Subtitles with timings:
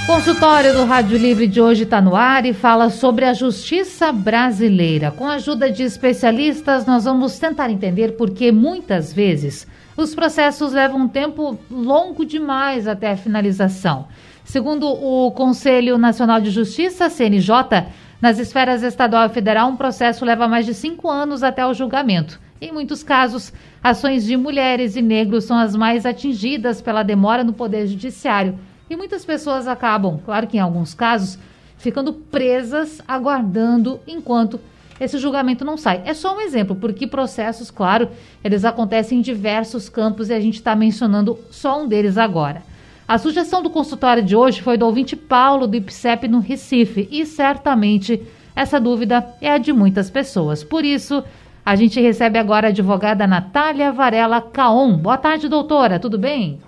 [0.05, 5.11] Consultório do Rádio Livre de hoje está no ar e fala sobre a justiça brasileira.
[5.11, 10.73] Com a ajuda de especialistas, nós vamos tentar entender por que muitas vezes os processos
[10.73, 14.07] levam um tempo longo demais até a finalização.
[14.43, 17.87] Segundo o Conselho Nacional de Justiça, CNJ,
[18.21, 22.39] nas esferas estadual e federal, um processo leva mais de cinco anos até o julgamento.
[22.59, 27.53] Em muitos casos, ações de mulheres e negros são as mais atingidas pela demora no
[27.53, 28.57] Poder Judiciário
[28.89, 31.37] e muitas pessoas acabam, claro que em alguns casos,
[31.77, 34.59] ficando presas, aguardando enquanto
[34.99, 36.01] esse julgamento não sai.
[36.05, 38.09] É só um exemplo, porque processos, claro,
[38.43, 42.63] eles acontecem em diversos campos e a gente está mencionando só um deles agora.
[43.07, 47.25] A sugestão do consultório de hoje foi do ouvinte Paulo do IPSEP no Recife e
[47.25, 48.21] certamente
[48.55, 50.63] essa dúvida é a de muitas pessoas.
[50.63, 51.23] Por isso,
[51.65, 54.97] a gente recebe agora a advogada Natália Varela Caon.
[54.97, 56.61] Boa tarde, doutora, tudo bem?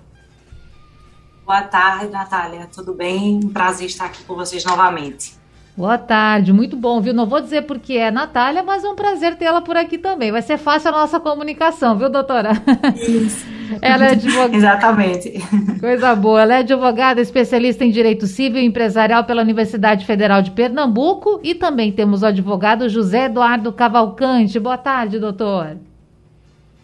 [1.44, 2.68] Boa tarde, Natália.
[2.74, 3.40] Tudo bem?
[3.40, 5.34] Prazer estar aqui com vocês novamente.
[5.76, 7.12] Boa tarde, muito bom, viu?
[7.12, 10.32] Não vou dizer porque é Natália, mas é um prazer tê-la por aqui também.
[10.32, 12.52] Vai ser fácil a nossa comunicação, viu, doutora?
[12.96, 13.46] Isso.
[13.82, 14.56] Ela é advogada.
[14.56, 15.32] Exatamente.
[15.78, 16.40] Coisa boa.
[16.40, 21.54] Ela é advogada, especialista em direito civil e empresarial pela Universidade Federal de Pernambuco e
[21.54, 24.58] também temos o advogado José Eduardo Cavalcante.
[24.58, 25.76] Boa tarde, doutor.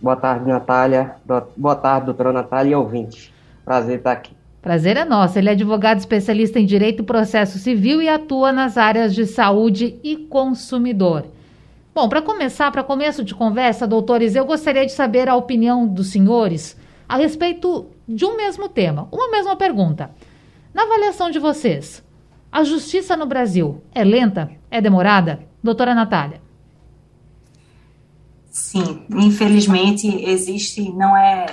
[0.03, 1.15] Boa tarde, Natália.
[1.57, 3.33] Boa tarde, doutora Natália e ouvinte.
[3.65, 4.42] Prazer estar aqui.
[4.63, 5.37] Prazer é nosso.
[5.37, 9.97] Ele é advogado especialista em direito e processo civil e atua nas áreas de saúde
[10.05, 11.27] e consumidor.
[11.93, 16.13] Bom, para começar, para começo de conversa, doutores, eu gostaria de saber a opinião dos
[16.13, 16.77] senhores
[17.09, 20.11] a respeito de um mesmo tema, uma mesma pergunta.
[20.73, 22.03] Na avaliação de vocês,
[22.51, 24.51] a justiça no Brasil é lenta?
[24.71, 25.41] É demorada?
[25.63, 26.41] Doutora Natália.
[28.51, 31.47] Sim, infelizmente existe, não é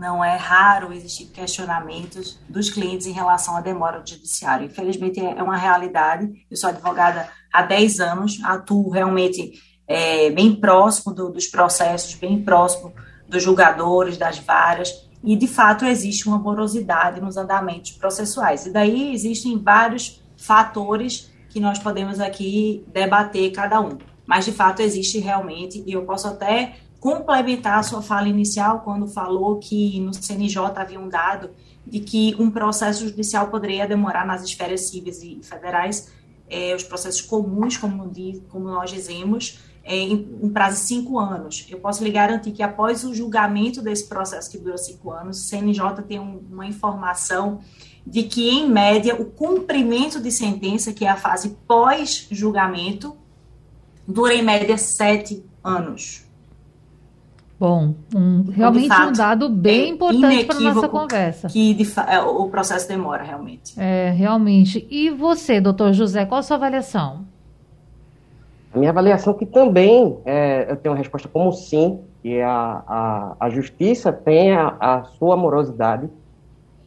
[0.00, 4.66] não é raro existir questionamentos dos clientes em relação à demora do judiciário.
[4.66, 6.46] Infelizmente, é uma realidade.
[6.50, 9.52] Eu sou advogada há 10 anos, atuo realmente
[9.86, 12.94] é, bem próximo do, dos processos, bem próximo
[13.28, 18.64] dos julgadores, das varas, e de fato existe uma morosidade nos andamentos processuais.
[18.64, 23.98] E daí existem vários fatores que nós podemos aqui debater cada um.
[24.26, 29.08] Mas de fato existe realmente, e eu posso até complementar a sua fala inicial, quando
[29.08, 31.50] falou que no CNJ havia um dado
[31.86, 36.12] de que um processo judicial poderia demorar nas esferas civis e federais,
[36.48, 41.18] é, os processos comuns, como, diz, como nós dizemos, é, em, em prazo de cinco
[41.18, 41.66] anos.
[41.70, 45.48] Eu posso lhe garantir que após o julgamento desse processo que durou cinco anos, o
[45.48, 47.60] CNJ tem um, uma informação
[48.06, 53.16] de que, em média, o cumprimento de sentença, que é a fase pós-julgamento,
[54.06, 56.29] dura em média sete anos.
[57.60, 61.48] Bom, um, realmente fato, um dado bem é importante para nossa conversa.
[61.48, 63.78] Que de, é, o processo demora realmente.
[63.78, 64.88] É, realmente.
[64.90, 67.26] E você, doutor José, qual a sua avaliação?
[68.72, 73.36] A minha avaliação que também é, eu tenho uma resposta como sim, que a, a,
[73.38, 76.08] a justiça tem a, a sua morosidade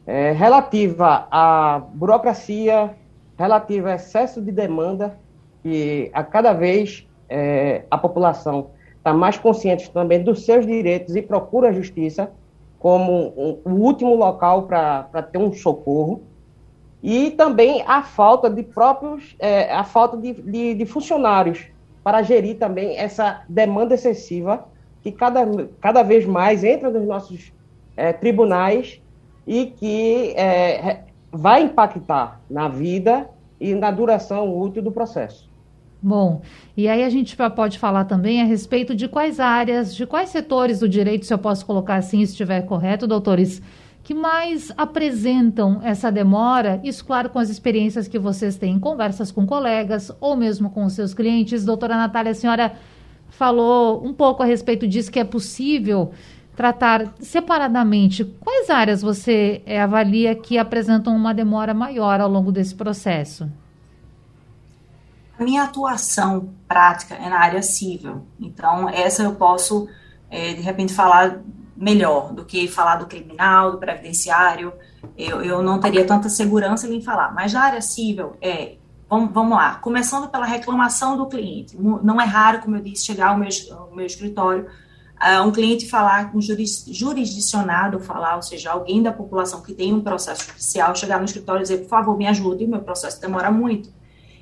[0.07, 2.95] é, relativa à burocracia,
[3.37, 5.19] relativa ao excesso de demanda,
[5.61, 8.71] que a cada vez é, a população
[9.03, 12.31] está mais consciente também dos seus direitos e procura a justiça
[12.79, 16.23] como um, o último local para ter um socorro
[17.01, 21.65] e também a falta de próprios é, a falta de, de, de, funcionários
[22.01, 24.65] para gerir também essa demanda excessiva
[25.01, 25.45] que cada,
[25.81, 27.51] cada vez mais entra nos nossos
[27.97, 29.01] é, tribunais
[29.45, 35.52] e que é, vai impactar na vida e na duração útil do processo.
[36.05, 36.41] Bom,
[36.75, 40.81] e aí a gente pode falar também a respeito de quais áreas, de quais setores
[40.81, 43.61] do direito, se eu posso colocar assim, se estiver correto, doutores,
[44.03, 49.31] que mais apresentam essa demora, isso claro com as experiências que vocês têm em conversas
[49.31, 51.63] com colegas ou mesmo com os seus clientes.
[51.63, 52.73] Doutora Natália, a senhora
[53.29, 56.11] falou um pouco a respeito disso, que é possível
[56.53, 58.25] tratar separadamente.
[58.25, 63.49] Quais áreas você é, avalia que apresentam uma demora maior ao longo desse processo?
[65.37, 69.87] A minha atuação prática é na área civil, então essa eu posso,
[70.29, 71.41] é, de repente, falar
[71.75, 74.73] melhor do que falar do criminal, do previdenciário,
[75.17, 78.75] eu, eu não teria tanta segurança em falar, mas na área civil, é,
[79.09, 83.29] vamos, vamos lá, começando pela reclamação do cliente, não é raro, como eu disse, chegar
[83.29, 84.67] ao meu, ao meu escritório
[85.23, 89.73] uh, um cliente falar com um juris, jurisdicionado, falar, ou seja, alguém da população que
[89.73, 93.19] tem um processo judicial, chegar no escritório e dizer, por favor, me ajude, meu processo
[93.21, 93.89] demora muito.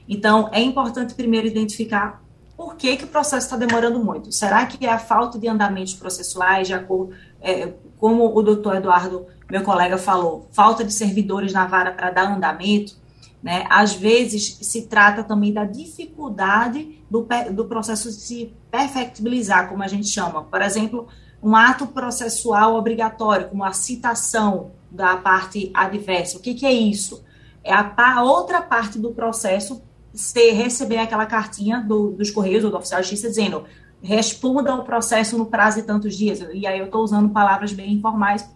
[0.07, 2.21] Então, é importante primeiro identificar
[2.56, 4.31] por que, que o processo está demorando muito.
[4.31, 9.25] Será que é a falta de andamentos processuais, de acordo, é, como o doutor Eduardo,
[9.50, 12.95] meu colega, falou, falta de servidores na vara para dar andamento?
[13.42, 13.65] Né?
[13.69, 20.07] Às vezes, se trata também da dificuldade do, do processo se perfectibilizar, como a gente
[20.07, 20.44] chama.
[20.44, 21.07] Por exemplo,
[21.42, 26.38] um ato processual obrigatório, como a citação da parte adversa.
[26.38, 27.24] O que, que é isso?
[27.63, 29.81] É a, a, outra parte do processo
[30.13, 33.63] ser, receber aquela cartinha do, dos Correios ou do oficial de justiça dizendo
[34.04, 36.40] responda ao processo no prazo de tantos dias.
[36.54, 38.50] E aí eu estou usando palavras bem informais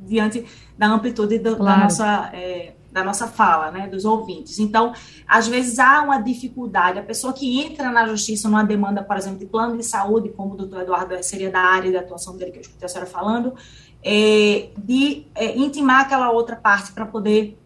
[0.00, 0.44] diante
[0.76, 1.78] da amplitude do, claro.
[1.78, 2.30] da nossa...
[2.32, 4.58] É, da nossa fala, né, dos ouvintes.
[4.58, 4.94] Então,
[5.28, 6.98] às vezes há uma dificuldade.
[6.98, 10.54] A pessoa que entra na justiça numa demanda, por exemplo, de plano de saúde, como
[10.54, 13.52] o doutor Eduardo seria da área de atuação dele, que eu escutei a senhora falando,
[14.02, 17.58] é, de é, intimar aquela outra parte para poder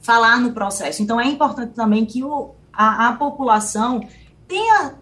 [0.00, 1.02] falar no processo.
[1.02, 4.06] Então, é importante também que o, a, a população
[4.46, 4.94] tenha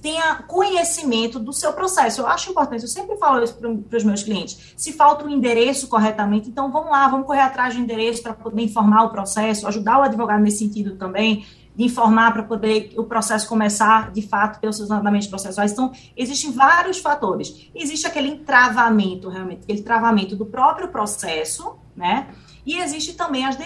[0.00, 2.20] tenha conhecimento do seu processo.
[2.20, 4.74] Eu acho importante, eu sempre falo isso para os meus clientes.
[4.76, 8.62] Se falta o endereço corretamente, então vamos lá, vamos correr atrás do endereço para poder
[8.62, 11.44] informar o processo, ajudar o advogado nesse sentido também,
[11.74, 15.72] de informar para poder o processo começar de fato pelos seus andamentos processuais.
[15.72, 17.70] Então, existem vários fatores.
[17.74, 22.28] Existe aquele entravamento, realmente, aquele travamento do próprio processo, né?
[22.64, 23.56] E existe também as,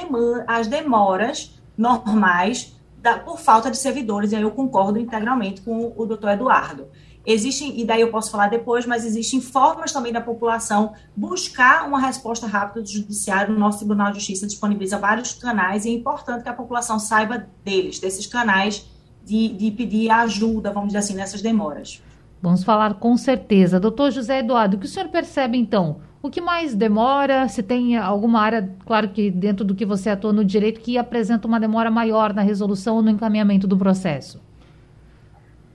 [0.46, 6.06] as demoras normais da, por falta de servidores, e aí eu concordo integralmente com o
[6.06, 6.88] doutor Eduardo.
[7.26, 11.98] Existem, e daí eu posso falar depois, mas existem formas também da população buscar uma
[11.98, 13.52] resposta rápida do judiciário.
[13.52, 17.44] O nosso Tribunal de Justiça disponibiliza vários canais e é importante que a população saiba
[17.64, 18.86] deles, desses canais
[19.24, 22.00] de, de pedir ajuda, vamos dizer assim, nessas demoras.
[22.40, 23.80] Vamos falar com certeza.
[23.80, 25.96] Doutor José Eduardo, o que o senhor percebe então?
[26.22, 27.46] O que mais demora?
[27.48, 31.46] Se tem alguma área, claro que dentro do que você atua no direito, que apresenta
[31.46, 34.40] uma demora maior na resolução ou no encaminhamento do processo?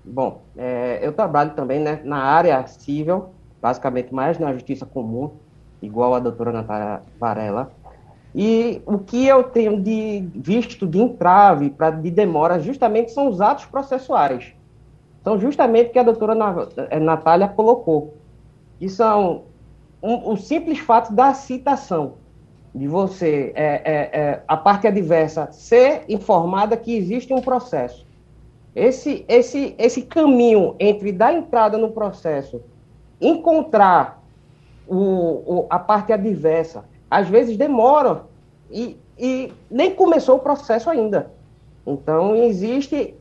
[0.04, 3.30] Bom, é, eu trabalho também né, na área civil,
[3.62, 5.32] basicamente mais na justiça comum,
[5.82, 7.72] igual a doutora Natália Varela.
[8.34, 13.42] E o que eu tenho de visto de entrave para de demora justamente são os
[13.42, 14.54] atos processuais.
[15.24, 16.34] São justamente o que a doutora
[16.90, 18.16] é, Natália colocou.
[18.80, 19.44] Que são
[20.02, 22.16] um, o simples fato da citação,
[22.74, 28.06] de você, é, é, é, a parte adversa, ser informada que existe um processo.
[28.74, 32.62] Esse, esse, esse caminho entre dar entrada no processo,
[33.20, 34.24] encontrar
[34.88, 38.24] o, o, a parte adversa, às vezes demora
[38.72, 41.32] e, e nem começou o processo ainda.
[41.86, 43.14] Então, existe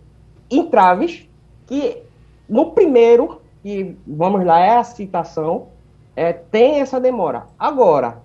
[0.48, 1.28] entraves
[1.66, 2.02] que,
[2.48, 5.68] no primeiro, que vamos lá, é a citação,
[6.20, 7.46] é, tem essa demora.
[7.58, 8.19] Agora,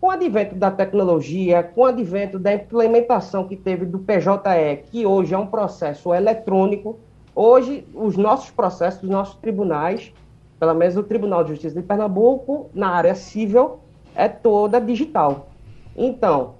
[0.00, 5.04] com o advento da tecnologia, com o advento da implementação que teve do PJE, que
[5.04, 6.98] hoje é um processo eletrônico,
[7.34, 10.14] hoje os nossos processos, os nossos tribunais,
[10.58, 13.80] pelo menos o Tribunal de Justiça de Pernambuco, na área civil,
[14.14, 15.50] é toda digital.
[15.94, 16.54] Então,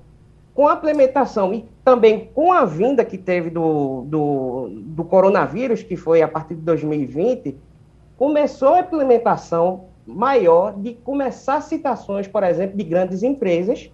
[0.54, 5.96] com a implementação e também com a vinda que teve do, do, do coronavírus, que
[5.96, 7.56] foi a partir de 2020,
[8.18, 13.90] começou a implementação maior de começar citações, por exemplo, de grandes empresas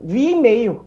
[0.00, 0.86] via e-mail.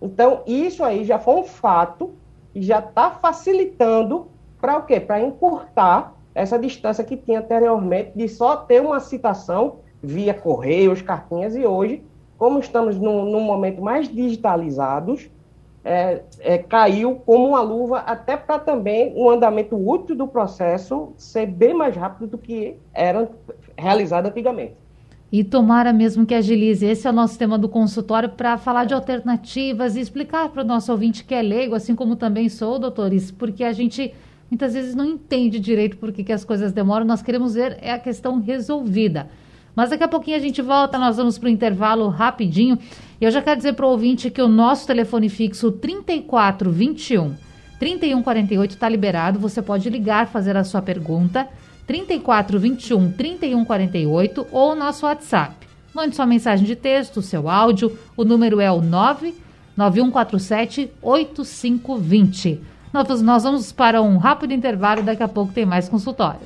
[0.00, 2.12] Então, isso aí já foi um fato
[2.54, 4.26] e já está facilitando
[4.60, 5.00] para o quê?
[5.00, 11.56] Para encurtar essa distância que tinha anteriormente de só ter uma citação via correios, cartinhas,
[11.56, 12.02] e hoje,
[12.36, 15.30] como estamos num, num momento mais digitalizados,
[15.84, 21.12] é, é, caiu como uma luva, até para também o um andamento útil do processo
[21.18, 23.28] ser bem mais rápido do que era
[23.76, 24.72] realizado antigamente.
[25.30, 26.86] E tomara mesmo que agilize.
[26.86, 30.66] Esse é o nosso tema do consultório para falar de alternativas e explicar para o
[30.66, 34.14] nosso ouvinte que é leigo, assim como também sou, doutores, porque a gente
[34.48, 37.04] muitas vezes não entende direito por que, que as coisas demoram.
[37.04, 39.28] Nós queremos ver é a questão resolvida.
[39.74, 42.78] Mas daqui a pouquinho a gente volta, nós vamos para o intervalo rapidinho.
[43.24, 47.34] E eu já quero dizer para o ouvinte que o nosso telefone fixo 3421
[47.78, 49.38] 3148 está liberado.
[49.38, 51.48] Você pode ligar, fazer a sua pergunta.
[51.86, 55.54] 3421 3148 ou o nosso WhatsApp.
[55.94, 57.98] Mande sua mensagem de texto, seu áudio.
[58.14, 62.60] O número é o 99147 8520.
[62.92, 66.42] Nós, nós vamos para um rápido intervalo daqui a pouco tem mais consultório.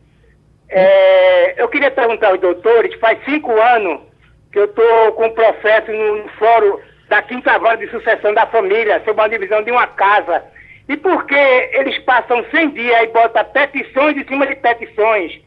[0.70, 4.00] É, eu queria perguntar aos doutores, faz cinco anos
[4.52, 8.98] que eu estou com um processo no, fórum da quinta vara de sucessão da família,
[8.98, 10.44] sobre uma divisão de uma casa
[10.88, 15.38] e por que eles passam 100 dias e botam petições em cima de petições?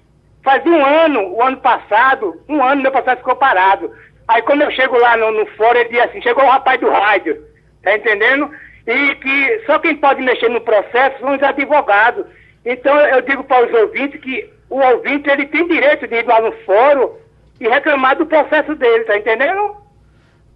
[0.43, 3.91] Faz um ano, o ano passado, um ano meu processo ficou parado.
[4.27, 6.89] Aí quando eu chego lá no, no fórum, ele diz assim, chegou o rapaz do
[6.89, 7.43] rádio,
[7.83, 8.51] tá entendendo?
[8.85, 12.25] E que só quem pode mexer no processo são os advogados.
[12.63, 16.41] Então eu digo para os ouvintes que o ouvinte ele tem direito de ir lá
[16.41, 17.11] no fórum
[17.59, 19.75] e reclamar do processo dele, tá entendendo?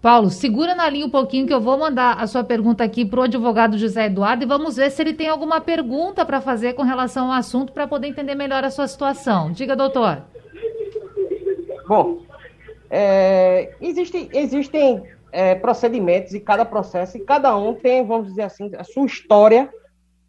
[0.01, 3.19] Paulo, segura na linha um pouquinho que eu vou mandar a sua pergunta aqui para
[3.19, 6.84] o advogado José Eduardo e vamos ver se ele tem alguma pergunta para fazer com
[6.84, 9.51] relação ao assunto para poder entender melhor a sua situação.
[9.51, 10.22] Diga, doutor.
[11.88, 12.22] Bom,
[12.89, 18.72] é, existem, existem é, procedimentos e cada processo, e cada um tem, vamos dizer assim,
[18.77, 19.69] a sua história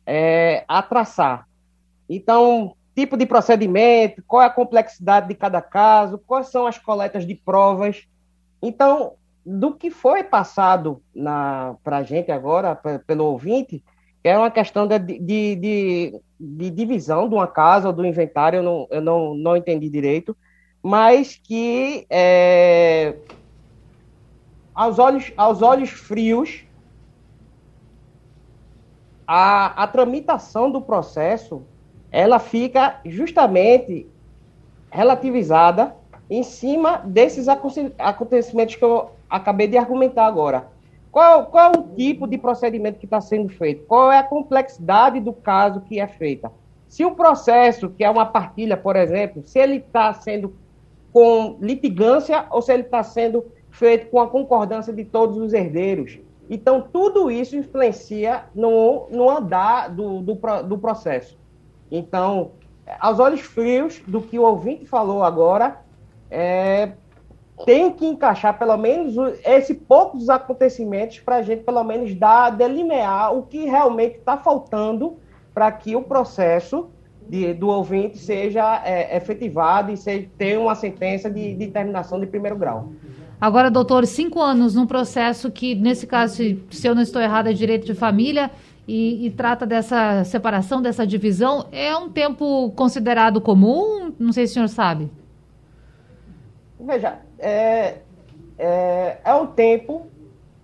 [0.05, 1.47] é, a traçar.
[2.09, 7.27] Então, tipo de procedimento, qual é a complexidade de cada caso, quais são as coletas
[7.27, 8.09] de provas.
[8.63, 9.13] Então,
[9.45, 11.03] do que foi passado
[11.85, 12.75] para a gente agora,
[13.07, 13.85] pelo ouvinte,
[14.25, 18.63] é uma questão de, de, de, de, divisão de uma casa ou do inventário, eu
[18.63, 20.35] não, eu não, não entendi direito,
[20.83, 23.15] mas que é,
[24.75, 26.65] aos, olhos, aos olhos frios,
[29.27, 31.63] a, a tramitação do processo
[32.11, 34.07] ela fica justamente
[34.91, 35.95] relativizada
[36.29, 40.69] em cima desses acontecimentos que eu acabei de argumentar agora.
[41.11, 43.85] Qual, qual é o tipo de procedimento que está sendo feito?
[43.87, 46.53] Qual é a complexidade do caso que é feita?
[46.89, 50.55] Se o processo, que é uma partilha, por exemplo, se ele está sendo
[51.13, 56.19] com litigância ou se ele está sendo feito com a concordância de todos os herdeiros.
[56.49, 61.37] Então, tudo isso influencia no, no andar do, do, do processo.
[61.91, 62.53] Então,
[63.01, 65.79] aos olhos frios do que o ouvinte falou agora,
[66.31, 66.93] é,
[67.65, 69.15] tem que encaixar pelo menos
[69.45, 74.37] esse pouco dos acontecimentos para a gente pelo menos dar, delinear o que realmente está
[74.37, 75.17] faltando
[75.55, 76.91] para que o processo
[77.29, 82.27] de, do ouvinte seja é, efetivado e seja, tenha uma sentença de, de terminação de
[82.27, 82.91] primeiro grau.
[83.41, 87.49] Agora, doutor, cinco anos num processo que, nesse caso, se, se eu não estou errado,
[87.49, 88.51] é direito de família
[88.89, 94.15] e, e, trata dessa separação, dessa divisão, é um tempo considerado comum?
[94.19, 95.11] Não sei se o senhor sabe.
[96.81, 97.99] Veja, é,
[98.59, 100.07] é, é um tempo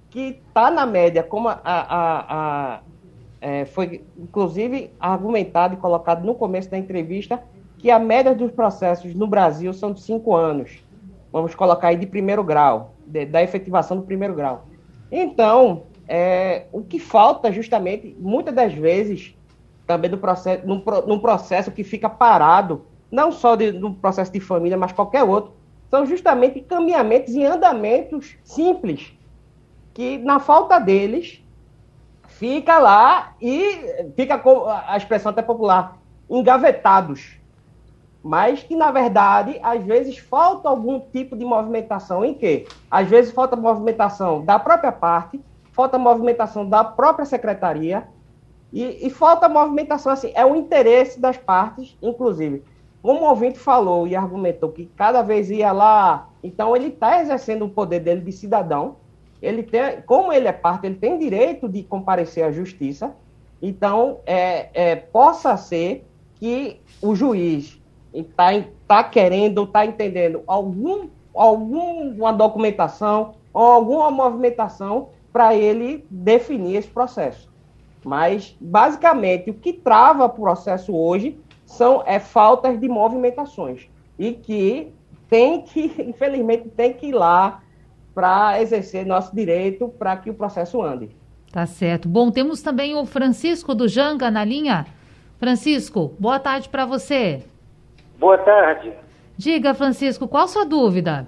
[0.08, 2.80] que está na média, como a, a, a
[3.40, 7.42] é, foi inclusive argumentado e colocado no começo da entrevista,
[7.76, 10.82] que a média dos processos no Brasil são de cinco anos.
[11.32, 14.66] Vamos colocar aí de primeiro grau, de, da efetivação do primeiro grau.
[15.10, 19.34] Então, é, o que falta justamente, muitas das vezes,
[19.86, 24.40] também do processo, num, num processo que fica parado, não só de, no processo de
[24.40, 25.52] família, mas qualquer outro,
[25.90, 29.12] são justamente caminhamentos e andamentos simples,
[29.92, 31.42] que na falta deles
[32.26, 35.98] fica lá e fica com a expressão até popular,
[36.30, 37.38] engavetados.
[38.22, 42.66] Mas que, na verdade, às vezes falta algum tipo de movimentação em que?
[42.90, 45.40] Às vezes falta movimentação da própria parte,
[45.72, 48.06] falta movimentação da própria secretaria
[48.72, 52.62] e, e falta movimentação, assim, é o interesse das partes, inclusive
[53.02, 57.64] como o ouvinte falou e argumentou que cada vez ia lá, então ele está exercendo
[57.64, 58.96] o poder dele de cidadão.
[59.42, 63.12] Ele tem, como ele é parte, ele tem direito de comparecer à justiça.
[63.60, 67.81] Então, é, é possa ser que o juiz
[68.12, 68.48] está
[68.86, 77.50] tá querendo, está entendendo algum, alguma documentação ou alguma movimentação para ele definir esse processo.
[78.04, 83.88] Mas, basicamente, o que trava o processo hoje são é, faltas de movimentações
[84.18, 84.92] e que
[85.28, 87.62] tem que, infelizmente, tem que ir lá
[88.14, 91.10] para exercer nosso direito para que o processo ande.
[91.50, 92.08] Tá certo.
[92.08, 94.86] Bom, temos também o Francisco do Janga na linha.
[95.38, 97.42] Francisco, boa tarde para você.
[98.22, 98.92] Boa tarde.
[99.36, 101.26] Diga, Francisco, qual sua dúvida?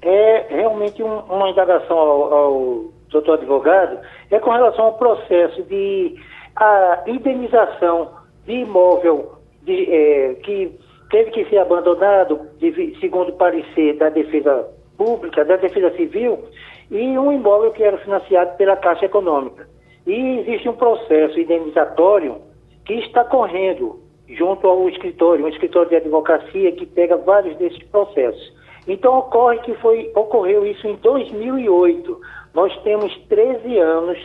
[0.00, 3.98] É realmente um, uma indagação ao, ao doutor advogado,
[4.30, 6.16] é com relação ao processo de
[6.56, 8.12] a indenização
[8.46, 10.74] de imóvel de, é, que
[11.10, 16.46] teve que ser abandonado, de, segundo parecer da Defesa Pública, da Defesa Civil,
[16.90, 19.68] e um imóvel que era financiado pela Caixa Econômica.
[20.06, 22.40] E existe um processo indenizatório
[22.86, 24.01] que está correndo
[24.36, 28.52] junto ao escritório, um escritório de advocacia que pega vários desses processos.
[28.86, 32.20] Então ocorre que foi, ocorreu isso em 2008.
[32.54, 34.18] Nós temos 13 anos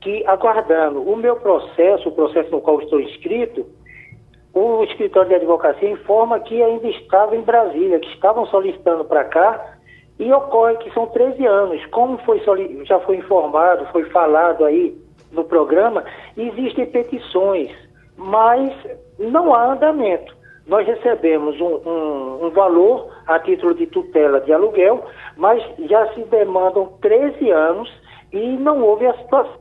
[0.00, 1.02] que aguardando.
[1.02, 3.66] O meu processo, o processo no qual estou inscrito,
[4.54, 9.78] o escritório de advocacia informa que ainda estava em Brasília, que estavam solicitando para cá,
[10.18, 11.84] e ocorre que são 13 anos.
[11.86, 12.42] Como foi,
[12.84, 14.96] já foi informado, foi falado aí
[15.30, 16.04] no programa,
[16.36, 17.70] existem petições,
[18.16, 18.72] mas
[19.18, 20.36] não há andamento.
[20.66, 25.04] Nós recebemos um, um, um valor a título de tutela de aluguel,
[25.36, 27.90] mas já se demandam 13 anos
[28.32, 29.58] e não houve a situação.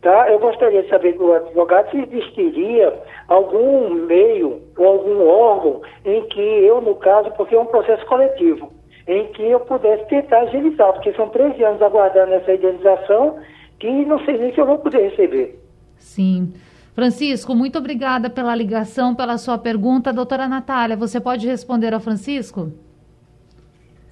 [0.00, 0.30] Tá?
[0.30, 2.92] Eu gostaria de saber do advogado se existiria
[3.28, 8.72] algum meio ou algum órgão em que eu, no caso, porque é um processo coletivo,
[9.06, 13.38] em que eu pudesse tentar agilizar, porque são 13 anos aguardando essa indenização
[13.78, 15.58] que não sei nem se eu vou poder receber.
[15.96, 16.52] Sim.
[16.98, 20.12] Francisco, muito obrigada pela ligação, pela sua pergunta.
[20.12, 22.72] Doutora Natália, você pode responder ao Francisco?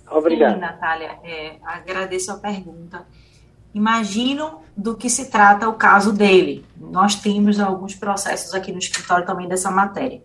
[0.09, 0.55] Obrigado.
[0.55, 3.05] Sim, Natália, é, agradeço a pergunta.
[3.75, 6.65] Imagino do que se trata o caso dele.
[6.77, 10.23] Nós temos alguns processos aqui no escritório também dessa matéria.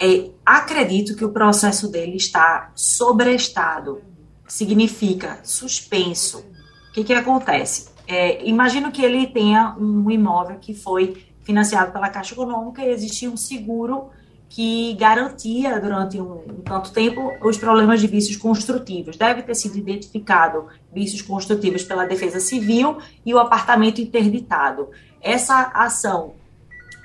[0.00, 4.00] É, acredito que o processo dele está sobrestado,
[4.46, 6.44] significa suspenso.
[6.90, 7.90] O que, que acontece?
[8.06, 13.30] É, imagino que ele tenha um imóvel que foi financiado pela Caixa Econômica e existia
[13.30, 14.10] um seguro
[14.48, 19.16] que garantia durante um, um, tanto tempo os problemas de vícios construtivos.
[19.16, 24.90] Deve ter sido identificado vícios construtivos pela Defesa Civil e o apartamento interditado.
[25.22, 26.34] Essa ação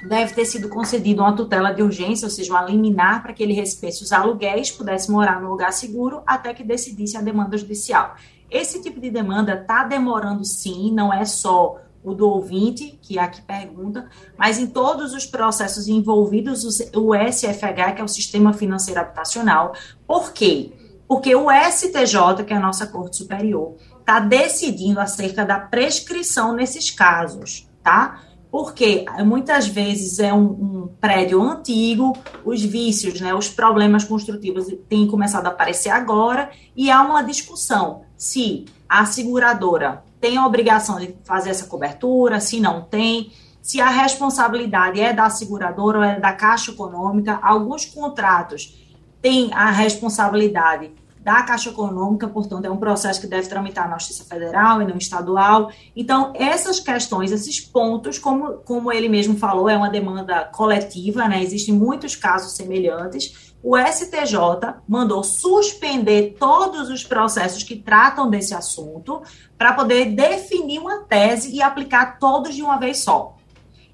[0.10, 3.54] deve ter sido concedida uma tutela de urgência, ou seja, uma liminar para que ele
[3.54, 8.16] recebesse os aluguéis, pudesse morar no lugar seguro até que decidisse a demanda judicial.
[8.52, 13.42] Esse tipo de demanda está demorando sim, não é só o do ouvinte, que aqui
[13.42, 16.64] pergunta, mas em todos os processos envolvidos,
[16.96, 19.74] o SFH, que é o Sistema Financeiro Habitacional.
[20.06, 20.72] Por quê?
[21.08, 26.92] Porque o STJ, que é a nossa Corte Superior, está decidindo acerca da prescrição nesses
[26.92, 28.22] casos, tá?
[28.50, 35.06] Porque muitas vezes é um, um, prédio antigo, os vícios, né, os problemas construtivos têm
[35.06, 41.16] começado a aparecer agora, e há uma discussão se a seguradora tem a obrigação de
[41.24, 46.34] fazer essa cobertura, se não tem, se a responsabilidade é da seguradora ou é da
[46.34, 47.40] Caixa Econômica.
[47.42, 48.78] Alguns contratos
[49.22, 50.92] têm a responsabilidade
[51.28, 54.96] da Caixa Econômica, portanto, é um processo que deve tramitar na Justiça Federal e não
[54.96, 55.70] estadual.
[55.94, 61.44] Então, essas questões, esses pontos, como, como ele mesmo falou, é uma demanda coletiva, né?
[61.44, 69.22] Existem muitos casos semelhantes o STJ mandou suspender todos os processos que tratam desse assunto
[69.58, 73.36] para poder definir uma tese e aplicar todos de uma vez só.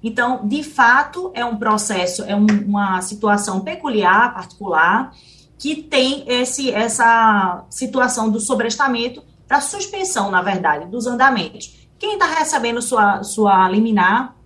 [0.00, 5.12] Então, de fato, é um processo, é um, uma situação peculiar, particular,
[5.58, 11.88] que tem esse, essa situação do sobrestamento, da suspensão, na verdade, dos andamentos.
[11.98, 14.36] Quem está recebendo sua, sua liminar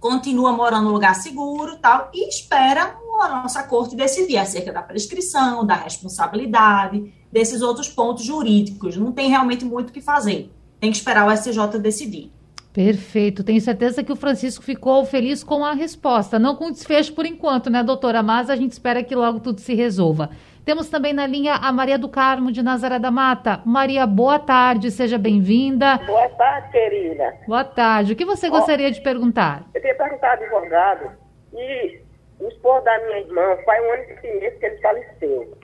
[0.00, 5.66] continua morando no lugar seguro tal, e espera a nossa corte decidir acerca da prescrição,
[5.66, 8.96] da responsabilidade, desses outros pontos jurídicos.
[8.96, 10.52] Não tem realmente muito o que fazer.
[10.80, 12.30] Tem que esperar o STJ decidir.
[12.72, 13.42] Perfeito.
[13.42, 17.68] Tenho certeza que o Francisco ficou feliz com a resposta, não com desfecho por enquanto,
[17.68, 18.22] né, doutora?
[18.22, 20.30] Mas a gente espera que logo tudo se resolva.
[20.68, 23.62] Temos também na linha a Maria do Carmo, de Nazaré da Mata.
[23.64, 25.96] Maria, boa tarde, seja bem-vinda.
[26.04, 27.34] Boa tarde, querida.
[27.46, 28.12] Boa tarde.
[28.12, 29.62] O que você gostaria de perguntar?
[29.74, 31.10] Eu queria perguntar ao advogado
[31.54, 32.02] e
[32.38, 35.58] o esposo da minha irmã faz um ano e mês que ele faleceu.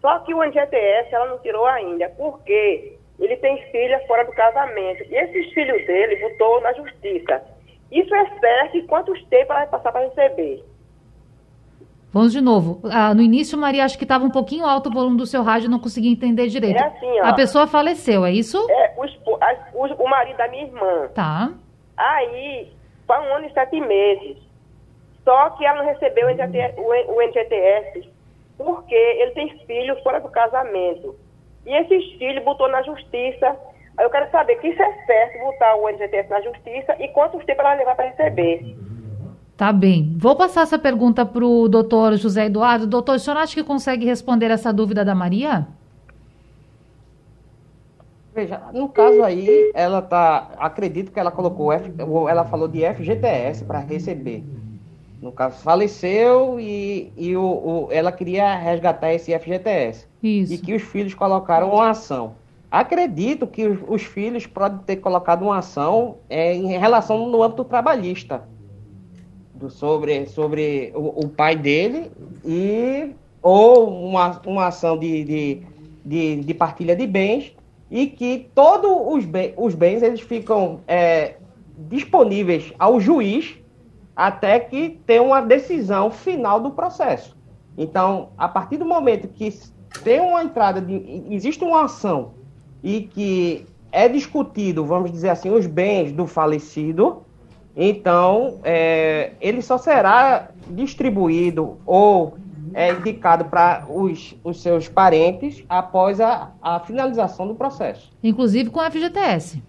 [0.00, 5.02] Só que o NGTS ela não tirou ainda, porque ele tem filha fora do casamento.
[5.10, 7.42] E esses filhos dele botou na justiça.
[7.90, 10.64] Isso é certo e quantos tempos ela vai passar para receber?
[12.12, 12.80] Vamos de novo.
[12.90, 15.70] Ah, no início, Maria, acho que estava um pouquinho alto o volume do seu rádio,
[15.70, 16.80] não consegui entender direito.
[16.80, 17.24] É assim, ó.
[17.26, 18.58] A pessoa faleceu, é isso?
[18.70, 19.04] É, o,
[19.74, 21.08] o, o marido da minha irmã.
[21.14, 21.50] Tá.
[21.96, 22.72] Aí,
[23.06, 24.36] foi um ano e sete meses.
[25.24, 28.08] Só que ela não recebeu o NGTS, o NGTS
[28.58, 31.14] porque ele tem filhos fora do casamento.
[31.64, 33.56] E esses filhos botou na justiça.
[33.96, 37.38] Aí eu quero saber que isso é certo, botar o NGTS na justiça e quanto
[37.38, 38.76] tempo ela vai levar para receber.
[39.58, 40.14] Tá bem.
[40.16, 42.86] Vou passar essa pergunta para o doutor José Eduardo.
[42.86, 45.66] Doutor, o senhor acha que consegue responder essa dúvida da Maria?
[48.32, 50.50] Veja, no caso aí, ela tá.
[50.58, 51.92] Acredito que ela colocou F,
[52.30, 54.44] ela falou de FGTS para receber.
[55.20, 60.06] No caso, faleceu e, e o, o, ela queria resgatar esse FGTS.
[60.22, 60.54] Isso.
[60.54, 62.36] E que os filhos colocaram uma ação.
[62.70, 67.64] Acredito que os, os filhos podem ter colocado uma ação é, em relação no âmbito
[67.64, 68.44] trabalhista.
[69.58, 72.12] Do, sobre sobre o, o, pai dele
[72.44, 73.10] e
[73.42, 75.62] ou uma, uma ação de, de,
[76.04, 77.56] de, de partilha de bens
[77.90, 81.36] e que todos os, bens, os bens eles ficam é,
[81.76, 83.56] disponíveis ao juiz
[84.14, 87.36] até que tenha uma decisão final do processo.
[87.76, 89.56] Então, a partir do momento que
[90.02, 92.32] tem uma entrada, de, existe uma ação
[92.82, 97.22] e que é discutido, vamos dizer assim, os bens do falecido,
[97.80, 102.36] então é, ele só será distribuído ou
[102.74, 108.12] é indicado para os, os seus parentes após a, a finalização do processo.
[108.22, 109.62] Inclusive com a FGTS.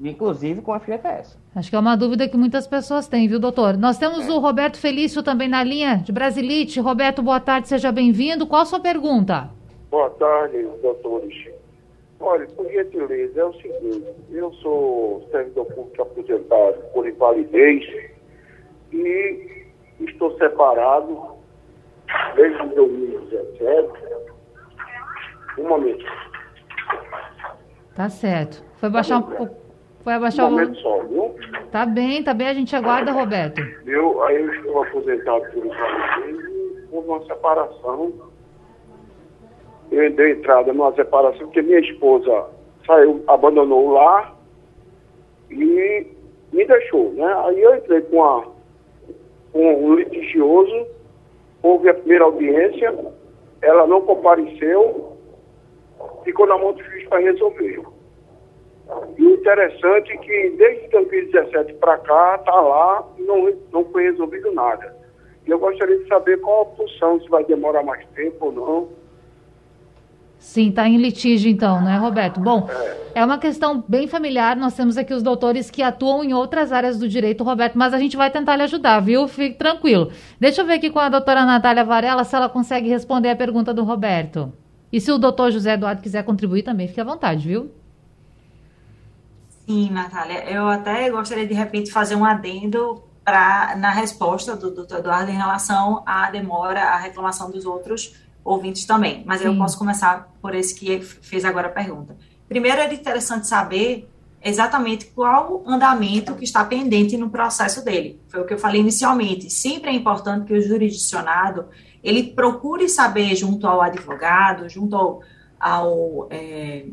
[0.00, 1.38] Inclusive com a FGTS.
[1.54, 3.76] Acho que é uma dúvida que muitas pessoas têm, viu, doutor?
[3.76, 4.30] Nós temos é.
[4.32, 6.80] o Roberto Felício também na linha de Brasilite.
[6.80, 8.46] Roberto, boa tarde, seja bem-vindo.
[8.46, 9.50] Qual a sua pergunta?
[9.88, 11.34] Boa tarde, doutores.
[12.20, 17.82] Olha, por gentileza, é o seguinte, eu sou servidor público aposentado por invalidez
[18.92, 19.64] e
[20.00, 21.18] estou separado
[22.36, 23.88] desde 2017.
[25.58, 26.04] Um momento.
[27.96, 28.62] Tá certo.
[28.76, 29.56] Foi baixar um pouco.
[30.04, 30.80] Foi abaixar um momento o.
[30.80, 31.34] Só, viu?
[31.70, 33.62] Tá bem, tá bem, a gente aguarda, Roberto.
[33.86, 38.29] Eu, aí eu estou aposentado por invalidez e houve uma separação.
[39.90, 42.46] Eu dei entrada numa separação porque minha esposa
[42.86, 44.36] saiu, abandonou o lar
[45.50, 46.06] e
[46.52, 47.42] me deixou, né?
[47.46, 48.46] Aí eu entrei com, a,
[49.52, 50.86] com um litigioso
[51.62, 52.94] houve a primeira audiência,
[53.62, 55.16] ela não compareceu,
[56.24, 57.82] ficou na mão do juiz para resolver.
[59.18, 64.50] E o interessante é que desde 2017 para cá, está lá não, não foi resolvido
[64.52, 64.96] nada.
[65.46, 68.88] E eu gostaria de saber qual a função, se vai demorar mais tempo ou não.
[70.40, 72.40] Sim, está em litígio então, né, Roberto?
[72.40, 72.66] Bom,
[73.14, 73.20] é.
[73.20, 73.24] é.
[73.24, 74.56] uma questão bem familiar.
[74.56, 77.98] Nós temos aqui os doutores que atuam em outras áreas do direito, Roberto, mas a
[77.98, 79.28] gente vai tentar lhe ajudar, viu?
[79.28, 80.10] Fique tranquilo.
[80.40, 83.74] Deixa eu ver aqui com a doutora Natália Varela se ela consegue responder a pergunta
[83.74, 84.50] do Roberto.
[84.90, 87.70] E se o doutor José Eduardo quiser contribuir também, fique à vontade, viu?
[89.66, 90.50] Sim, Natália.
[90.50, 95.36] Eu até gostaria de repente fazer um adendo pra, na resposta do doutor Eduardo em
[95.36, 100.74] relação à demora, à reclamação dos outros ouvintes também, mas eu posso começar por esse
[100.74, 102.16] que fez agora a pergunta.
[102.48, 104.08] Primeiro, é interessante saber
[104.42, 108.20] exatamente qual o andamento que está pendente no processo dele.
[108.28, 109.50] Foi o que eu falei inicialmente.
[109.50, 111.66] Sempre é importante que o jurisdicionado
[112.02, 115.20] ele procure saber junto ao advogado, junto ao,
[115.60, 116.86] ao é,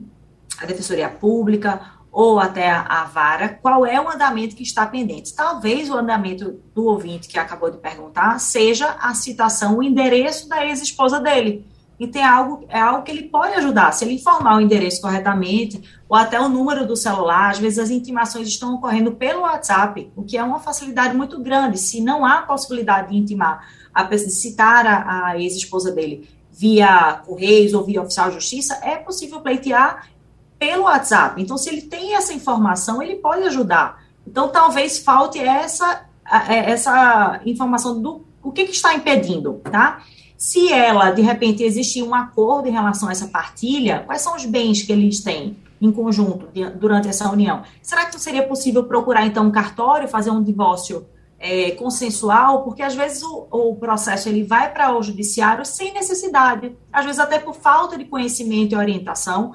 [0.62, 5.36] a defensoria pública ou até a, a, vara, qual é o andamento que está pendente.
[5.36, 10.66] Talvez o andamento do ouvinte que acabou de perguntar seja a citação, o endereço da
[10.66, 11.64] ex-esposa dele.
[12.00, 13.92] E tem algo, é algo que ele pode ajudar.
[13.92, 17.92] Se ele informar o endereço corretamente, ou até o número do celular, às vezes as
[17.92, 21.78] intimações estão ocorrendo pelo WhatsApp, o que é uma facilidade muito grande.
[21.78, 27.76] Se não há possibilidade de intimar, a, de citar a, a ex-esposa dele via Correios
[27.76, 30.17] ou via Oficial de Justiça, é possível pleitear
[30.60, 31.42] pelo WhatsApp.
[31.42, 34.04] Então, se ele tem essa informação, ele pode ajudar.
[34.26, 36.06] Então, talvez falte essa,
[36.50, 40.02] é, essa informação do o que, que está impedindo, tá?
[40.38, 44.46] Se ela, de repente, existir um acordo em relação a essa partilha, quais são os
[44.46, 47.64] bens que eles têm em conjunto de, durante essa união?
[47.82, 51.08] Será que seria possível procurar, então, um cartório, fazer um divórcio
[51.40, 52.64] é, consensual?
[52.64, 57.20] Porque, às vezes, o, o processo ele vai para o judiciário sem necessidade, às vezes
[57.20, 59.54] até por falta de conhecimento e orientação,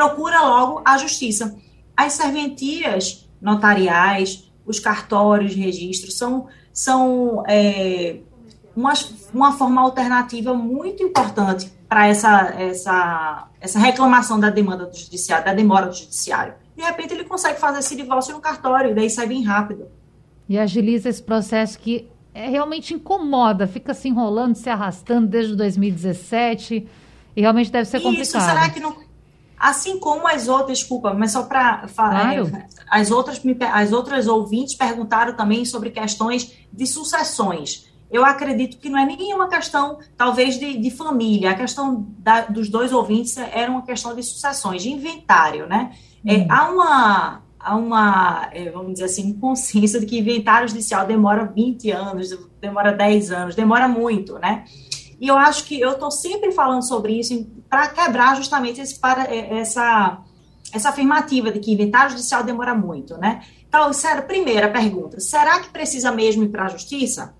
[0.00, 1.54] procura logo a justiça.
[1.94, 8.20] As serventias notariais, os cartórios de registro são, são é,
[8.74, 8.94] uma,
[9.34, 15.52] uma forma alternativa muito importante para essa, essa, essa reclamação da demanda do judiciário, da
[15.52, 16.54] demora do judiciário.
[16.74, 19.86] De repente ele consegue fazer esse divórcio no cartório, e daí sai bem rápido.
[20.48, 26.88] E agiliza esse processo que é, realmente incomoda, fica se enrolando, se arrastando desde 2017
[27.36, 28.48] e realmente deve ser Isso, complicado.
[28.48, 29.09] Será que não
[29.60, 32.56] Assim como as outras, desculpa, mas só para falar, claro.
[32.56, 33.42] É, as outras
[33.72, 37.86] as outras ouvintes perguntaram também sobre questões de sucessões.
[38.10, 41.50] Eu acredito que não é nenhuma questão, talvez, de, de família.
[41.50, 45.92] A questão da, dos dois ouvintes era uma questão de sucessões, de inventário, né?
[46.26, 46.46] É, uhum.
[46.48, 51.44] há uma, há uma, é, vamos dizer assim, um consenso de que inventário judicial demora
[51.44, 54.64] 20 anos, demora 10 anos, demora muito, né?
[55.20, 59.24] E eu acho que eu estou sempre falando sobre isso para quebrar justamente esse, para,
[59.24, 60.18] é, essa,
[60.72, 63.44] essa afirmativa de que inventário judicial demora muito, né?
[63.68, 67.34] Então, sério, primeira pergunta: será que precisa mesmo ir para a justiça?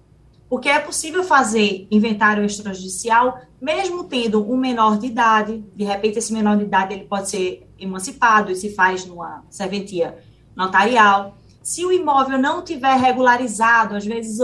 [0.49, 6.33] Porque é possível fazer inventário extrajudicial mesmo tendo um menor de idade, de repente esse
[6.33, 10.19] menor de idade ele pode ser emancipado e se faz numa serventia
[10.57, 11.37] notarial.
[11.63, 14.41] Se o imóvel não tiver regularizado, às vezes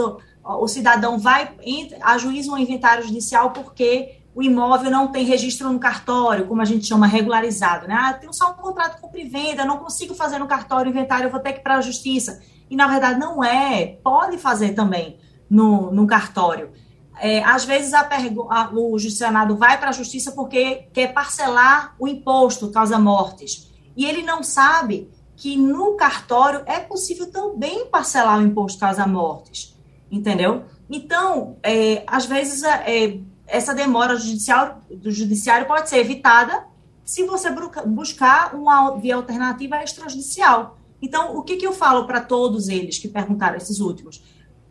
[0.46, 1.54] o, o cidadão vai
[2.02, 6.64] a juízo um inventário judicial porque o imóvel não tem registro no cartório, como a
[6.66, 7.96] gente chama regularizado, né?
[7.98, 11.30] Ah, tenho só um contrato compra e venda, não consigo fazer no cartório inventário, eu
[11.30, 12.42] vou ter que ir para a justiça.
[12.68, 16.70] E na verdade não é, pode fazer também no, no cartório.
[17.18, 18.06] É, às vezes a
[18.50, 23.72] a, o justiçado vai para a justiça porque quer parcelar o imposto causa mortes.
[23.96, 29.75] E ele não sabe que no cartório é possível também parcelar o imposto causa mortes.
[30.10, 30.64] Entendeu?
[30.88, 36.64] Então, é, às vezes, é, essa demora judicial, do judiciário pode ser evitada
[37.04, 37.48] se você
[37.86, 40.78] buscar uma via alternativa extrajudicial.
[41.00, 44.22] Então, o que, que eu falo para todos eles que perguntaram, esses últimos?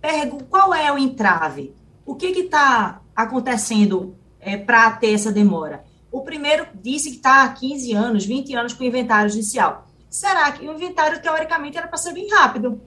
[0.01, 1.73] Pergo, qual é o entrave?
[2.05, 5.85] O que está acontecendo é, para ter essa demora?
[6.11, 9.87] O primeiro disse que está há 15 anos, 20 anos com inventário judicial.
[10.09, 12.81] Será que o inventário, teoricamente, era para ser bem rápido?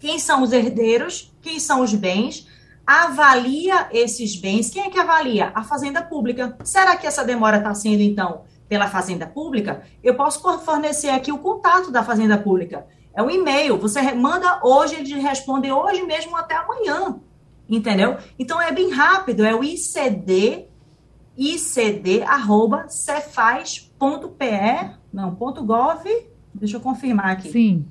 [0.00, 1.32] Quem são os herdeiros?
[1.40, 2.48] Quem são os bens?
[2.84, 4.70] Avalia esses bens.
[4.70, 5.52] Quem é que avalia?
[5.54, 6.58] A Fazenda Pública.
[6.64, 9.84] Será que essa demora está sendo, então, pela Fazenda Pública?
[10.02, 12.84] Eu posso fornecer aqui o contato da Fazenda Pública.
[13.14, 13.78] É um e-mail.
[13.78, 17.20] Você manda hoje, ele responde hoje mesmo até amanhã
[17.76, 18.16] entendeu?
[18.38, 20.66] Então é bem rápido, é o ICD,
[21.36, 23.90] ICD, arroba, cefaz.pe,
[25.12, 26.04] não, ponto .gov,
[26.52, 27.50] deixa eu confirmar aqui.
[27.50, 27.86] Sim.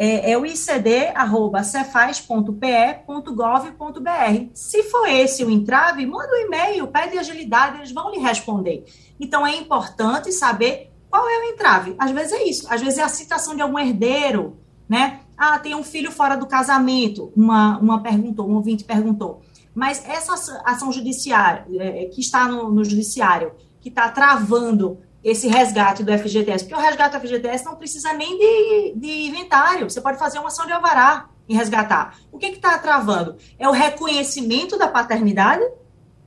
[0.00, 4.46] É, é o ICD, arroba, cefaz.pe.gov.br.
[4.54, 8.84] Se for esse o entrave, manda um e-mail, pede agilidade, eles vão lhe responder.
[9.18, 11.96] Então é importante saber qual é o entrave.
[11.98, 14.56] Às vezes é isso, às vezes é a citação de algum herdeiro,
[14.88, 15.22] né?
[15.36, 19.42] Ah, tem um filho fora do casamento, uma, uma perguntou, um ouvinte perguntou.
[19.74, 20.32] Mas essa
[20.64, 26.64] ação judiciária, é, que está no, no judiciário, que está travando esse resgate do FGTS,
[26.64, 30.48] porque o resgate do FGTS não precisa nem de, de inventário, você pode fazer uma
[30.48, 32.18] ação de alvará em resgatar.
[32.30, 33.36] O que está travando?
[33.58, 35.64] É o reconhecimento da paternidade?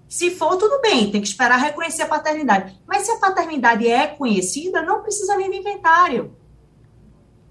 [0.10, 2.78] Se for, tudo bem, tem que esperar reconhecer a paternidade.
[2.86, 6.36] Mas se a paternidade é conhecida, não precisa nem de inventário.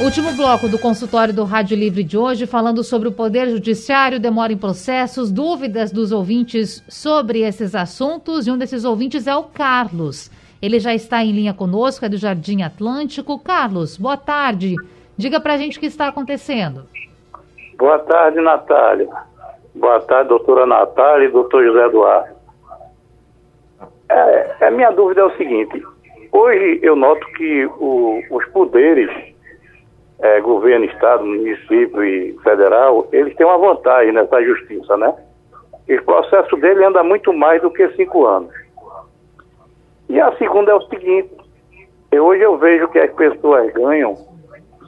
[0.00, 4.52] Último bloco do consultório do Rádio Livre de hoje, falando sobre o Poder Judiciário, demora
[4.52, 8.46] em processos, dúvidas dos ouvintes sobre esses assuntos.
[8.46, 10.30] E um desses ouvintes é o Carlos.
[10.62, 13.40] Ele já está em linha conosco, é do Jardim Atlântico.
[13.40, 14.76] Carlos, boa tarde.
[15.16, 16.84] Diga para a gente o que está acontecendo.
[17.76, 19.08] Boa tarde, Natália.
[19.74, 22.36] Boa tarde, doutora Natália e doutor José Eduardo.
[24.08, 25.82] É, a minha dúvida é o seguinte:
[26.30, 29.10] hoje eu noto que o, os poderes,
[30.20, 35.14] é, governo, estado, município e federal, eles têm uma vantagem nessa justiça, né?
[35.88, 38.52] E o processo dele anda muito mais do que cinco anos.
[40.08, 41.30] E a segunda é o seguinte:
[42.12, 44.14] hoje eu vejo que as pessoas ganham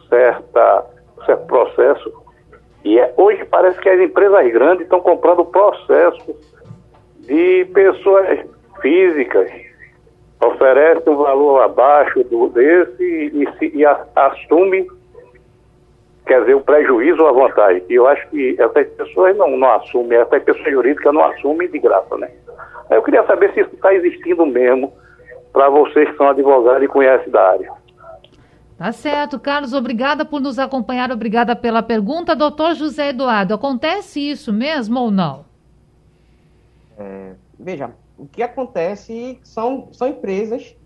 [0.08, 0.84] certa,
[1.24, 2.12] certo processo.
[2.84, 6.34] E é, hoje parece que as empresas grandes estão comprando processos
[7.20, 8.40] de pessoas
[8.80, 9.50] físicas,
[10.42, 14.86] oferecem um valor abaixo do, desse e, e, e assume,
[16.30, 17.82] quer dizer, o prejuízo ou a vantagem.
[17.90, 21.80] E eu acho que essas pessoas não, não assumem, essas pessoas jurídicas não assumem de
[21.80, 22.30] graça, né?
[22.88, 24.92] Eu queria saber se isso está existindo mesmo
[25.52, 27.72] para vocês que são advogados e conhecem da área.
[28.78, 32.36] Tá certo, Carlos, obrigada por nos acompanhar, obrigada pela pergunta.
[32.36, 35.44] Doutor José Eduardo, acontece isso mesmo ou não?
[36.96, 40.76] É, veja, o que acontece são, são empresas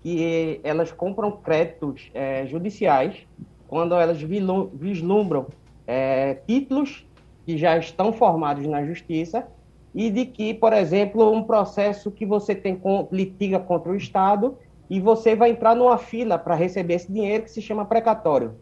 [0.00, 3.26] que elas compram créditos é, judiciais
[3.72, 5.46] quando elas vislumbram
[5.86, 7.06] é, títulos
[7.46, 9.48] que já estão formados na justiça
[9.94, 14.58] e de que, por exemplo, um processo que você tem com, litiga contra o Estado
[14.90, 18.56] e você vai entrar numa fila para receber esse dinheiro que se chama precatório.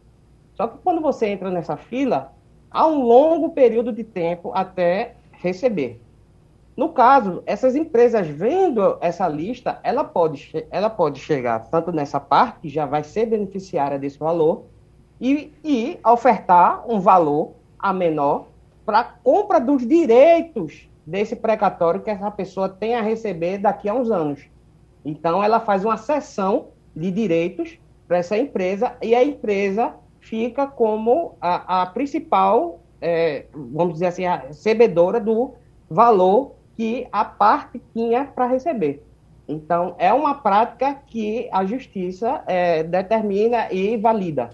[0.54, 2.32] Só que quando você entra nessa fila,
[2.70, 6.00] há um longo período de tempo até receber.
[6.76, 12.60] No caso, essas empresas vendo essa lista, ela pode, ela pode chegar tanto nessa parte,
[12.60, 14.66] que já vai ser beneficiária desse valor,
[15.20, 18.48] e, e ofertar um valor a menor
[18.84, 24.10] para compra dos direitos desse precatório que essa pessoa tem a receber daqui a uns
[24.10, 24.48] anos.
[25.04, 31.36] Então, ela faz uma cessão de direitos para essa empresa e a empresa fica como
[31.40, 35.54] a, a principal, é, vamos dizer assim, a recebedora do
[35.88, 39.02] valor que a parte tinha para receber.
[39.48, 44.50] Então, é uma prática que a justiça é, determina e valida.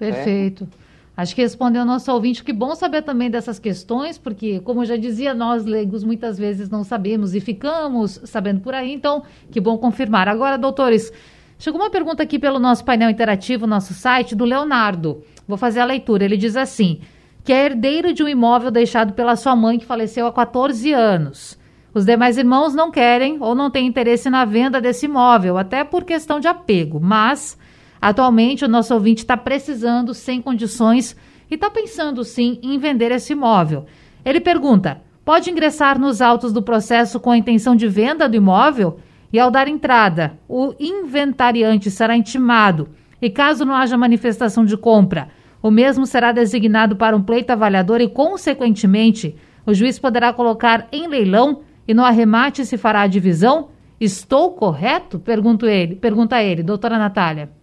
[0.00, 0.68] Perfeito.
[1.16, 2.42] Acho que respondeu o nosso ouvinte.
[2.42, 6.82] Que bom saber também dessas questões, porque, como já dizia, nós leigos muitas vezes não
[6.82, 8.92] sabemos e ficamos sabendo por aí.
[8.92, 10.28] Então, que bom confirmar.
[10.28, 11.12] Agora, doutores,
[11.58, 15.22] chegou uma pergunta aqui pelo nosso painel interativo, nosso site, do Leonardo.
[15.46, 16.24] Vou fazer a leitura.
[16.24, 17.00] Ele diz assim:
[17.44, 21.58] que é herdeiro de um imóvel deixado pela sua mãe que faleceu há 14 anos.
[21.92, 26.04] Os demais irmãos não querem ou não têm interesse na venda desse imóvel, até por
[26.04, 27.58] questão de apego, mas
[28.00, 31.16] Atualmente, o nosso ouvinte está precisando, sem condições,
[31.50, 33.84] e está pensando sim em vender esse imóvel.
[34.24, 38.98] Ele pergunta: pode ingressar nos autos do processo com a intenção de venda do imóvel?
[39.32, 42.88] E ao dar entrada, o inventariante será intimado.
[43.22, 45.28] E caso não haja manifestação de compra,
[45.62, 49.36] o mesmo será designado para um pleito avaliador e, consequentemente,
[49.66, 53.68] o juiz poderá colocar em leilão e no arremate se fará a divisão?
[54.00, 55.18] Estou correto?
[55.18, 57.59] Pergunto ele, pergunta ele, doutora Natália.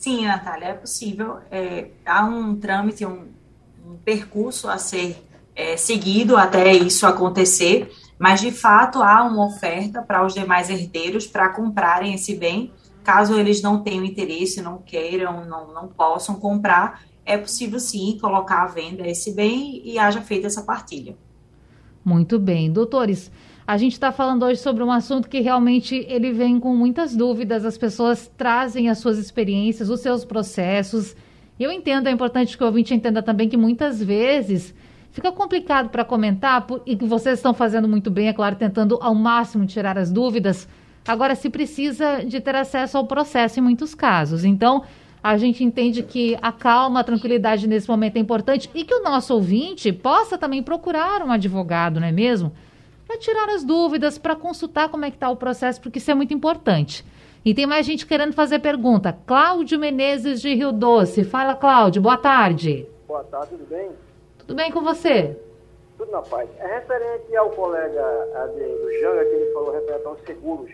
[0.00, 1.40] Sim, Natália, é possível.
[1.50, 3.28] É, há um trâmite, um,
[3.86, 5.22] um percurso a ser
[5.54, 11.26] é, seguido até isso acontecer, mas de fato há uma oferta para os demais herdeiros
[11.26, 12.72] para comprarem esse bem.
[13.04, 18.62] Caso eles não tenham interesse, não queiram, não, não possam comprar, é possível sim colocar
[18.62, 21.14] à venda esse bem e haja feita essa partilha.
[22.04, 23.30] Muito bem, doutores.
[23.66, 27.64] A gente está falando hoje sobre um assunto que realmente ele vem com muitas dúvidas.
[27.64, 31.14] As pessoas trazem as suas experiências, os seus processos.
[31.58, 34.74] Eu entendo, é importante que o ouvinte entenda também que muitas vezes
[35.12, 38.98] fica complicado para comentar por, e que vocês estão fazendo muito bem, é claro, tentando
[39.00, 40.66] ao máximo tirar as dúvidas.
[41.06, 44.44] Agora, se precisa de ter acesso ao processo em muitos casos.
[44.44, 44.82] Então,
[45.22, 49.02] a gente entende que a calma, a tranquilidade nesse momento é importante e que o
[49.02, 52.52] nosso ouvinte possa também procurar um advogado, não é mesmo?
[53.10, 56.14] para tirar as dúvidas, para consultar como é que está o processo, porque isso é
[56.14, 57.04] muito importante.
[57.44, 59.12] E tem mais gente querendo fazer pergunta.
[59.26, 61.24] Cláudio Menezes de Rio Doce.
[61.24, 62.00] Fala, Cláudio.
[62.00, 62.86] Boa tarde.
[63.08, 63.90] Boa tarde, tudo bem?
[64.38, 65.36] Tudo bem com você?
[65.98, 66.48] Tudo na paz.
[66.60, 70.70] É referente ao colega do Janga, que ele falou referente aos seguros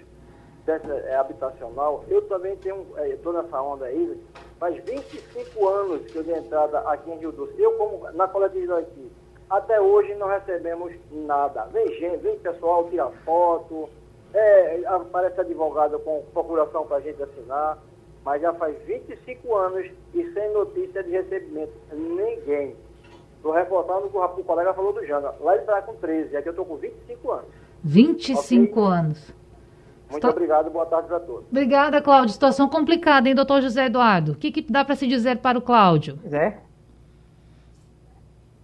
[0.66, 2.04] dessa, é, habitacional.
[2.08, 4.20] Eu também tenho, estou é, nessa onda aí.
[4.58, 7.54] Faz 25 anos que eu dei entrada aqui em Rio Doce.
[7.58, 9.10] Eu, como na coletividade aqui,
[9.48, 11.64] até hoje não recebemos nada.
[11.66, 13.88] Vem gente, vem pessoal, tira foto,
[14.34, 17.78] é, aparece advogado com procuração para a gente assinar,
[18.24, 21.72] mas já faz 25 anos e sem notícia de recebimento.
[21.92, 22.74] Ninguém.
[23.36, 25.32] Estou reportando que o colega falou do Janga.
[25.40, 27.50] Lá ele está com 13, aqui eu estou com 25 anos.
[27.84, 28.98] 25 okay?
[28.98, 29.34] anos.
[30.10, 30.30] Muito Estou...
[30.30, 31.46] obrigado, boa tarde a todos.
[31.50, 32.32] Obrigada, Cláudio.
[32.32, 34.32] Situação complicada, hein, doutor José Eduardo?
[34.32, 36.18] O que, que dá para se dizer para o Cláudio?
[36.30, 36.58] É,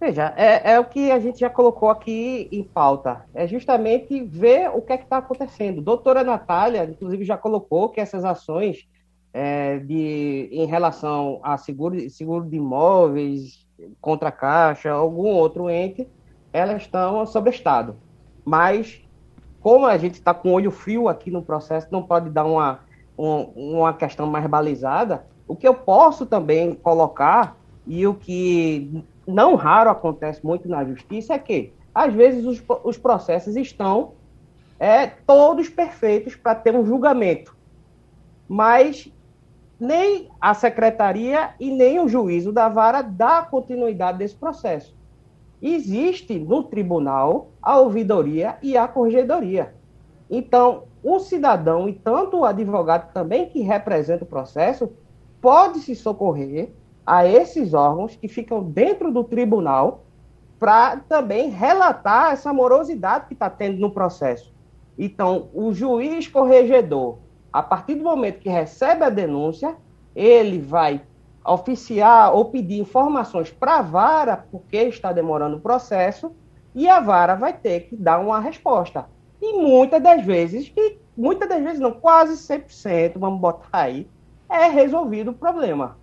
[0.03, 3.25] Veja, é, é, o que a gente já colocou aqui em pauta.
[3.33, 5.81] É justamente ver o que é que está acontecendo.
[5.81, 8.85] Doutora Natália, inclusive, já colocou que essas ações
[9.33, 13.65] é, de, em relação a seguro, seguro de imóveis,
[14.01, 16.05] contra a Caixa, algum outro ente,
[16.51, 17.95] elas estão sobre Estado.
[18.43, 19.01] Mas,
[19.63, 22.81] como a gente está com olho frio aqui no processo, não pode dar uma,
[23.17, 27.55] um, uma questão mais balizada, o que eu posso também colocar,
[27.87, 32.97] e o que não raro acontece muito na justiça é que, às vezes, os, os
[32.97, 34.11] processos estão
[34.77, 37.55] é, todos perfeitos para ter um julgamento,
[38.47, 39.09] mas
[39.79, 44.93] nem a secretaria e nem o juízo da vara dá continuidade desse processo.
[45.63, 49.73] Existe no tribunal a ouvidoria e a corregedoria.
[50.29, 54.91] Então, o cidadão e tanto o advogado também que representa o processo
[55.39, 56.73] pode se socorrer
[57.05, 60.03] a esses órgãos que ficam dentro do tribunal
[60.59, 64.53] para também relatar essa morosidade que está tendo no processo.
[64.97, 67.19] Então, o juiz corregedor,
[67.51, 69.77] a partir do momento que recebe a denúncia,
[70.13, 71.01] ele vai
[71.45, 76.31] oficiar ou pedir informações para a vara porque está demorando o processo
[76.73, 79.05] e a vara vai ter que dar uma resposta.
[79.41, 84.07] E muitas das vezes, e muitas das vezes não, quase 100%, vamos botar aí,
[84.49, 85.97] é resolvido o problema.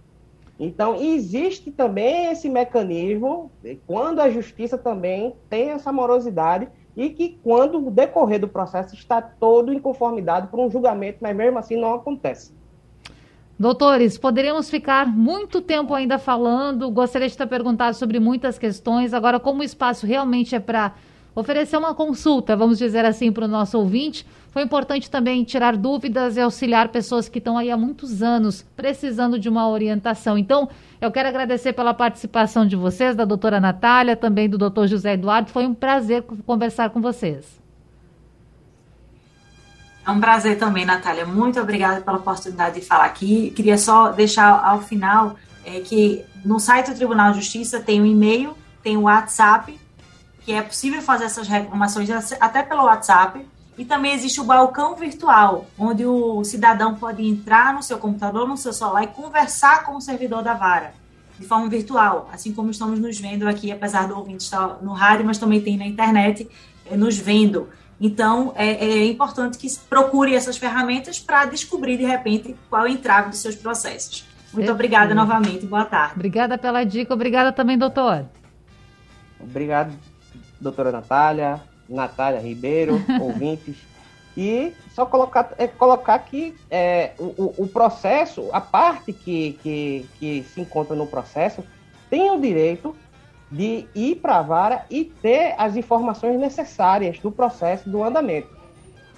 [0.58, 3.50] Então, existe também esse mecanismo,
[3.86, 9.22] quando a justiça também tem essa morosidade, e que quando o decorrer do processo está
[9.22, 12.52] todo em conformidade para um julgamento, mas mesmo assim não acontece.
[13.60, 19.12] Doutores, poderíamos ficar muito tempo ainda falando, gostaria de ter perguntado sobre muitas questões.
[19.12, 20.94] Agora, como o espaço realmente é para
[21.34, 26.38] oferecer uma consulta, vamos dizer assim, para o nosso ouvinte, foi importante também tirar dúvidas
[26.38, 30.38] e auxiliar pessoas que estão aí há muitos anos precisando de uma orientação.
[30.38, 30.66] Então,
[30.98, 35.50] eu quero agradecer pela participação de vocês, da doutora Natália, também do doutor José Eduardo.
[35.50, 37.59] Foi um prazer conversar com vocês.
[40.06, 41.26] É um prazer também, Natália.
[41.26, 43.50] Muito obrigada pela oportunidade de falar aqui.
[43.50, 48.06] Queria só deixar ao final é, que no site do Tribunal de Justiça tem um
[48.06, 49.78] e-mail, tem o um WhatsApp,
[50.42, 52.08] que é possível fazer essas reclamações
[52.40, 53.46] até pelo WhatsApp
[53.80, 58.56] e também existe o balcão virtual, onde o cidadão pode entrar no seu computador, no
[58.56, 60.92] seu celular e conversar com o servidor da vara,
[61.38, 65.24] de forma virtual, assim como estamos nos vendo aqui, apesar do ouvinte estar no rádio,
[65.24, 66.46] mas também tem na internet,
[66.84, 67.68] é, nos vendo.
[68.00, 72.92] Então, é, é importante que procure essas ferramentas para descobrir, de repente, qual é o
[72.92, 74.24] entrave dos seus processos.
[74.52, 76.14] Muito obrigada novamente, boa tarde.
[76.16, 78.24] Obrigada pela dica, obrigada também, doutor.
[79.38, 79.92] Obrigado,
[80.60, 83.76] doutora Natália, Natália Ribeiro, ouvintes.
[84.36, 90.46] E só colocar, é, colocar que é, o, o processo, a parte que, que, que
[90.54, 91.62] se encontra no processo,
[92.08, 92.96] tem o direito
[93.50, 98.48] de ir para a vara e ter as informações necessárias do processo, do andamento.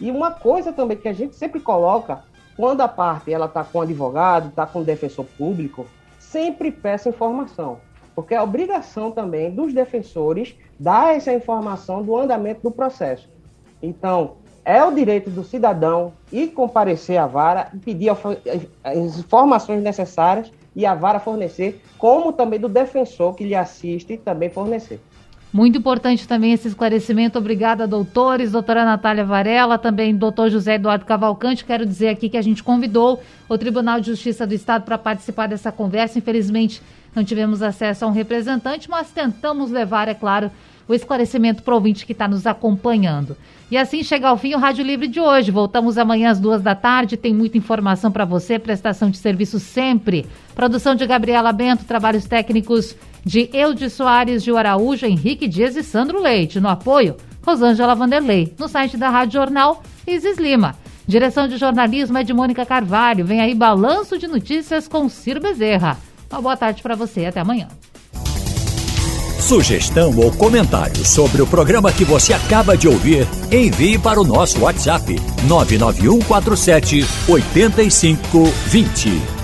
[0.01, 2.25] E uma coisa também que a gente sempre coloca,
[2.57, 5.87] quando a parte ela está com o advogado, está com o defensor público,
[6.19, 7.79] sempre peça informação,
[8.15, 13.29] porque é obrigação também dos defensores dar essa informação do andamento do processo.
[13.83, 20.53] Então, é o direito do cidadão ir comparecer à vara e pedir as informações necessárias
[20.75, 25.01] e a vara fornecer, como também do defensor que lhe assiste também fornecer.
[25.53, 27.39] Muito importante também esse esclarecimento.
[27.39, 31.63] Obrigada, doutores, doutora Natália Varela, também doutor José Eduardo Cavalcante.
[31.63, 35.49] Quero dizer aqui que a gente convidou o Tribunal de Justiça do Estado para participar
[35.49, 36.19] dessa conversa.
[36.19, 36.81] Infelizmente,
[37.15, 40.51] não tivemos acesso a um representante, mas tentamos levar, é claro,
[40.89, 43.37] o esclarecimento para o ouvinte que está nos acompanhando.
[43.71, 45.51] E assim chega ao fim o Rádio Livre de hoje.
[45.51, 47.17] Voltamos amanhã às duas da tarde.
[47.17, 50.27] Tem muita informação para você, prestação de serviço sempre.
[50.55, 52.95] Produção de Gabriela Bento, trabalhos técnicos
[53.25, 56.61] de Eude Soares, Gil Araújo, Henrique Dias e Sandro Leite.
[56.61, 58.55] No apoio, Rosângela Vanderlei.
[58.59, 60.77] No site da Rádio Jornal, Isis Lima.
[61.07, 63.25] Direção de jornalismo é de Mônica Carvalho.
[63.25, 65.99] Vem aí Balanço de Notícias com Ciro Bezerra.
[66.31, 67.27] Uma boa tarde para você.
[67.27, 67.69] Até amanhã.
[69.41, 74.61] Sugestão ou comentário sobre o programa que você acaba de ouvir, envie para o nosso
[74.61, 75.17] WhatsApp
[75.49, 79.42] 99147 8520.